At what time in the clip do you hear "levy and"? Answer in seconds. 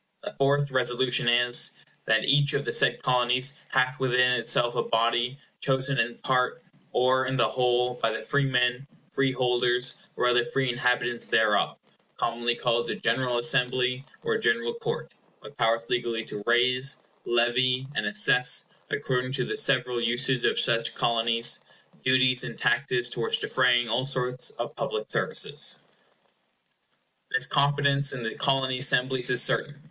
17.25-18.07